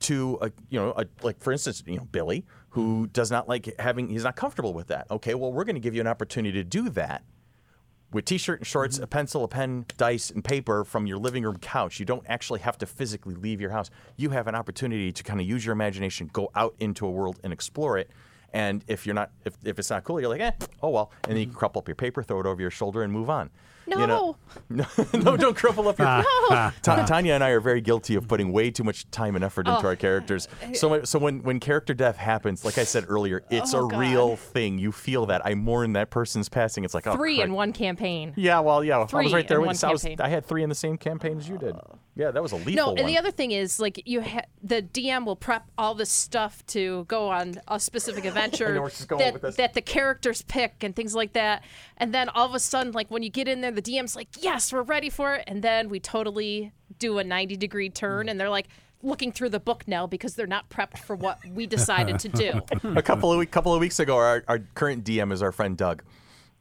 [0.00, 3.12] to a, you know a, like for instance you know Billy who mm-hmm.
[3.12, 5.94] does not like having he's not comfortable with that okay well we're going to give
[5.94, 7.22] you an opportunity to do that
[8.14, 11.58] with t-shirt and shorts, a pencil, a pen, dice, and paper from your living room
[11.58, 11.98] couch.
[11.98, 13.90] You don't actually have to physically leave your house.
[14.16, 17.40] You have an opportunity to kind of use your imagination, go out into a world
[17.42, 18.08] and explore it.
[18.52, 21.10] And if you're not, if, if it's not cool, you're like, eh, oh well.
[21.24, 23.28] And then you can crumple up your paper, throw it over your shoulder, and move
[23.28, 23.50] on.
[23.86, 24.36] You know?
[24.70, 26.06] no, no, don't crumple up your.
[26.08, 27.06] Ah, ah, Ta- ah.
[27.06, 29.80] Tanya and I are very guilty of putting way too much time and effort into
[29.84, 29.88] oh.
[29.88, 30.48] our characters.
[30.62, 33.74] Uh, so, when- so when when character death happens, like I said earlier, oh, it's
[33.74, 33.98] Oh, a God.
[34.00, 34.78] real thing.
[34.78, 35.42] You feel that.
[35.44, 36.84] I mourn that person's passing.
[36.84, 37.48] It's like oh, three crap.
[37.48, 38.32] in one campaign.
[38.36, 39.58] Yeah, well, yeah, I Three was right there.
[39.58, 40.20] in with one I, was, campaign.
[40.24, 41.74] I had three in the same campaign as you did.
[41.74, 41.98] Oh.
[42.16, 42.98] Yeah, that was a lethal No, one.
[42.98, 46.64] and the other thing is like you ha- the DM will prep all this stuff
[46.66, 50.94] to go on a specific adventure where she's going that, that the characters pick and
[50.94, 51.64] things like that.
[51.96, 54.28] And then all of a sudden, like when you get in there, the DM's like,
[54.38, 58.38] "Yes, we're ready for it," and then we totally do a ninety degree turn, and
[58.38, 58.68] they're like
[59.04, 62.60] looking through the book now because they're not prepped for what we decided to do.
[62.96, 66.02] a couple of couple of weeks ago, our, our current DM is our friend Doug,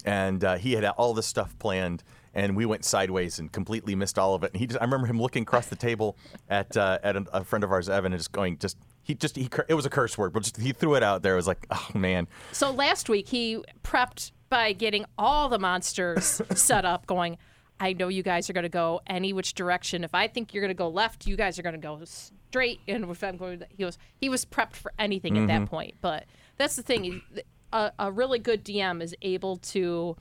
[0.06, 4.19] and uh, he had all this stuff planned, and we went sideways and completely missed
[4.19, 4.52] all of it.
[4.52, 6.17] And he just, I remember him looking across the table
[6.49, 9.36] at uh, at a, a friend of ours, Evan, and just going, just he just
[9.36, 11.34] he it was a curse word, but just, he threw it out there.
[11.34, 16.39] It was like, oh man, So last week he prepped by getting all the monsters
[16.54, 17.39] set up, going,
[17.80, 20.04] I know you guys are going to go any which direction.
[20.04, 22.80] If I think you're going to go left, you guys are going to go straight.
[22.88, 25.96] And if I'm going, he was he was prepped for anything at that point.
[26.02, 26.26] But
[26.58, 27.24] that's the thing.
[27.72, 30.16] A, a really good DM is able to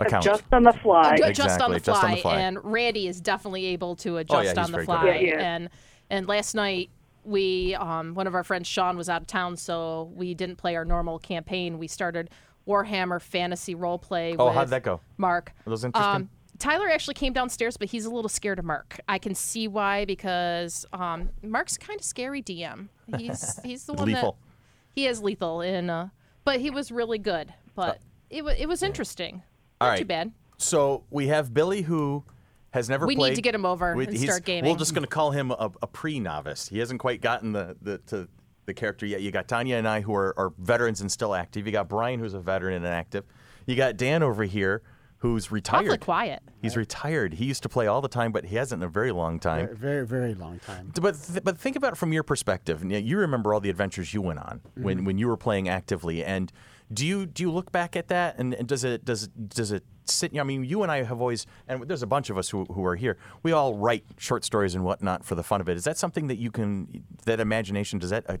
[0.00, 0.24] account.
[0.24, 1.16] Just on the fly.
[1.16, 2.40] adjust on Exactly, the just on the fly.
[2.40, 5.14] and Randy is definitely able to yeah, adjust he's on the very good at fly.
[5.16, 5.54] Yeah, yeah.
[5.54, 5.68] And
[6.08, 6.88] and last night
[7.22, 10.74] we um, one of our friends Sean was out of town, so we didn't play
[10.74, 11.78] our normal campaign.
[11.78, 12.30] We started
[12.66, 14.36] Warhammer Fantasy Roleplay.
[14.38, 15.00] Oh, with how'd that go?
[15.16, 15.52] Mark?
[15.64, 16.14] Were those interesting?
[16.14, 19.00] Um, Tyler actually came downstairs, but he's a little scared of Mark.
[19.08, 22.88] I can see why because um, Mark's kind of scary DM.
[23.16, 24.32] He's he's the one Lethal.
[24.32, 26.10] that he is lethal in, uh,
[26.44, 27.52] but he was really good.
[27.74, 27.98] But
[28.30, 29.42] it wa it was interesting.
[29.80, 29.98] All Not right.
[29.98, 30.32] too bad.
[30.58, 32.24] So we have Billy who
[32.70, 34.70] has never We need to get him over we, and start gaming.
[34.70, 36.68] We're just going to call him a, a pre-novice.
[36.68, 38.28] He hasn't quite gotten the, the to
[38.66, 39.20] the character yet.
[39.22, 41.66] You got Tanya and I who are, are veterans and still active.
[41.66, 43.24] You got Brian who's a veteran and active.
[43.66, 44.82] You got Dan over here
[45.18, 45.84] who's retired.
[45.84, 46.42] Awfully quiet.
[46.60, 47.34] He's retired.
[47.34, 49.68] He used to play all the time, but he hasn't in a very long time.
[49.76, 50.92] Very, very long time.
[51.00, 52.82] But th- but think about it from your perspective.
[52.84, 54.82] You, you remember all the adventures you went on Mm-hmm.
[54.82, 56.50] when, when you were playing actively, and
[56.92, 59.70] do you do you look back at that and, and does it does it, does
[59.72, 60.38] it sit?
[60.38, 62.84] I mean, you and I have always, and there's a bunch of us who, who
[62.84, 63.16] are here.
[63.42, 65.76] We all write short stories and whatnot for the fun of it.
[65.76, 68.36] Is that something that you can that imagination does that uh,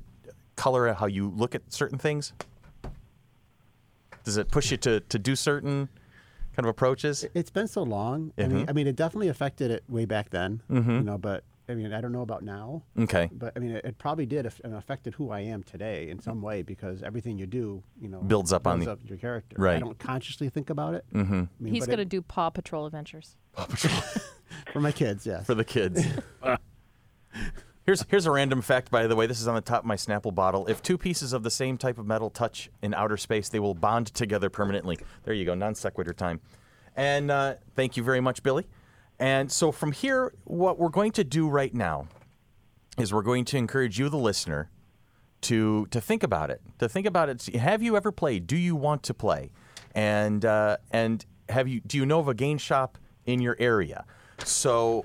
[0.56, 2.32] color how you look at certain things?
[4.24, 5.88] Does it push you to, to do certain
[6.54, 7.24] kind of approaches?
[7.34, 8.32] It's been so long.
[8.36, 8.54] Mm-hmm.
[8.54, 10.62] mean, I mean, it definitely affected it way back then.
[10.98, 13.30] You know, but I mean, I don't know about now, Okay.
[13.32, 16.18] but I mean, it, it probably did aff- and affected who I am today in
[16.18, 19.18] some way because everything you do, you know, Builds up on builds the- up your
[19.18, 19.56] character.
[19.58, 19.76] Right.
[19.76, 21.04] I don't consciously think about it.
[21.14, 21.34] Mm-hmm.
[21.34, 23.36] I mean, He's going to do Paw Patrol Adventures.
[23.52, 24.02] Paw Patrol.
[24.72, 25.24] For my kids.
[25.26, 25.46] Yes.
[25.46, 26.04] for the kids.
[27.86, 29.26] here's here's a random fact, by the way.
[29.26, 30.66] This is on the top of my Snapple bottle.
[30.66, 33.74] If two pieces of the same type of metal touch in outer space, they will
[33.74, 34.98] bond together permanently.
[35.24, 36.40] There you go, non sequitur time.
[36.96, 38.66] And uh, thank you very much, Billy.
[39.22, 42.08] And so from here, what we're going to do right now
[42.98, 44.68] is we're going to encourage you, the listener,
[45.42, 46.60] to to think about it.
[46.80, 47.46] To think about it.
[47.54, 48.48] Have you ever played?
[48.48, 49.52] Do you want to play?
[49.94, 51.80] And uh, and have you?
[51.86, 54.04] Do you know of a game shop in your area?
[54.42, 55.04] So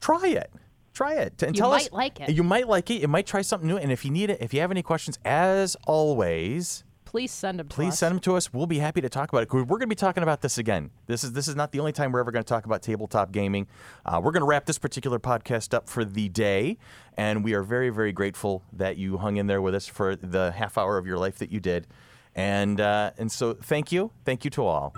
[0.00, 0.52] try it.
[0.94, 1.42] Try it.
[1.42, 2.30] And You tell might us, like it.
[2.30, 3.00] You might like it.
[3.00, 3.78] You might try something new.
[3.78, 7.64] And if you need it, if you have any questions, as always, Please send to
[7.64, 7.98] please us.
[7.98, 8.54] send them to us.
[8.54, 9.52] We'll be happy to talk about it.
[9.52, 10.88] We're going to be talking about this again.
[11.08, 13.32] This is this is not the only time we're ever going to talk about tabletop
[13.32, 13.66] gaming.
[14.06, 16.78] Uh, we're going to wrap this particular podcast up for the day,
[17.18, 20.52] and we are very very grateful that you hung in there with us for the
[20.52, 21.86] half hour of your life that you did,
[22.34, 24.96] and uh, and so thank you, thank you to all.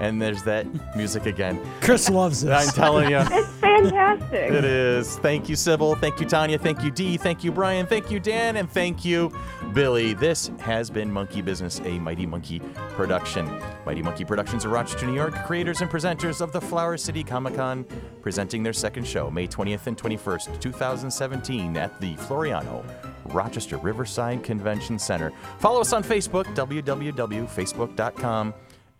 [0.00, 1.60] And there's that music again.
[1.80, 2.68] Chris loves this.
[2.68, 3.18] I'm telling you.
[3.18, 4.50] It's fantastic.
[4.50, 5.18] It is.
[5.18, 5.94] Thank you, Sybil.
[5.96, 6.58] Thank you, Tanya.
[6.58, 7.16] Thank you, Dee.
[7.16, 7.86] Thank you, Brian.
[7.86, 8.56] Thank you, Dan.
[8.56, 9.32] And thank you,
[9.72, 10.14] Billy.
[10.14, 13.48] This has been Monkey Business, a Mighty Monkey production.
[13.86, 17.54] Mighty Monkey Productions of Rochester, New York, creators and presenters of the Flower City Comic
[17.54, 17.84] Con,
[18.22, 22.84] presenting their second show, May 20th and 21st, 2017, at the Floreano
[23.26, 25.32] Rochester Riverside Convention Center.
[25.58, 28.54] Follow us on Facebook, www.facebook.com,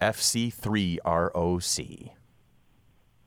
[0.05, 2.11] FC3ROC.